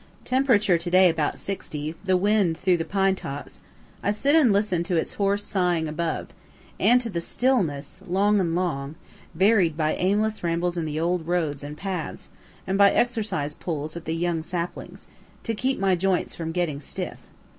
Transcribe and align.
Temperature 0.25 0.79
to 0.79 0.89
day 0.89 1.09
about 1.09 1.37
60, 1.37 1.93
the 2.03 2.17
wind 2.17 2.57
through 2.57 2.77
the 2.77 2.83
pine 2.83 3.13
tops; 3.13 3.59
I 4.01 4.11
sit 4.11 4.33
and 4.35 4.51
listen 4.51 4.81
to 4.85 4.95
its 4.95 5.13
hoarse 5.13 5.43
sighing 5.45 5.87
above 5.87 6.29
(and 6.79 6.99
to 7.01 7.09
the 7.11 7.21
stillness) 7.21 8.01
long 8.07 8.39
and 8.39 8.55
long, 8.55 8.95
varied 9.35 9.77
by 9.77 9.93
aimless 9.93 10.43
rambles 10.43 10.75
in 10.75 10.85
the 10.85 10.99
old 10.99 11.27
roads 11.27 11.63
and 11.63 11.77
paths, 11.77 12.31
and 12.65 12.79
by 12.79 12.89
exercise 12.89 13.53
pulls 13.53 13.95
at 13.95 14.05
the 14.05 14.15
young 14.15 14.41
saplings, 14.41 15.05
to 15.43 15.53
keep 15.53 15.77
my 15.77 15.93
joints 15.93 16.33
from 16.33 16.51
getting 16.51 16.79
stiff. 16.81 17.19